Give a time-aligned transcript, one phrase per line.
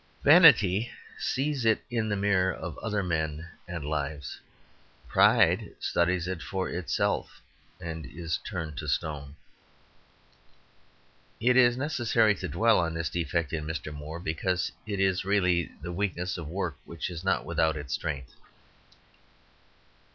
[0.23, 4.39] Vanity sees it in the mirror of other men and lives.
[5.07, 7.39] Pride studies it for itself
[7.79, 9.35] and is turned to stone.
[11.39, 13.93] It is necessary to dwell on this defect in Mr.
[13.93, 18.33] Moore, because it is really the weakness of work which is not without its strength.